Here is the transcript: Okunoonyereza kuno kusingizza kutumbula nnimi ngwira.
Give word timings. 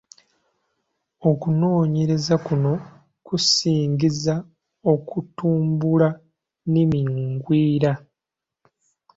Okunoonyereza 1.29 2.35
kuno 2.45 2.71
kusingizza 3.25 4.33
kutumbula 5.09 6.09
nnimi 6.65 6.99
ngwira. 7.33 7.91